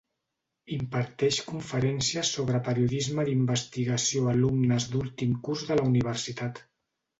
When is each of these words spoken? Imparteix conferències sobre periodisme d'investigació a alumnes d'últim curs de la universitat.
Imparteix 0.75 1.37
conferències 1.49 2.31
sobre 2.37 2.63
periodisme 2.69 3.27
d'investigació 3.29 4.25
a 4.31 4.35
alumnes 4.35 4.91
d'últim 4.97 5.39
curs 5.47 5.71
de 5.71 5.81
la 5.83 5.89
universitat. 5.95 6.67